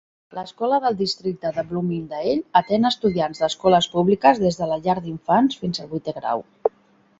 L"escola 0.35 0.77
del 0.85 0.95
districte 1.01 1.51
de 1.57 1.63
Bloomingdale 1.73 2.33
atén 2.63 2.91
estudiants 2.91 3.43
d'escoles 3.45 3.89
públiques 3.93 4.43
des 4.47 4.61
de 4.63 4.73
la 4.73 4.81
llar 4.89 4.99
d'infants 5.05 5.63
fins 5.63 5.85
al 5.85 5.93
vuitè 5.95 6.19
grau. 6.21 6.45